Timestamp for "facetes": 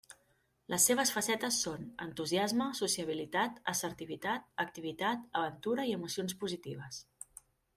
1.17-1.59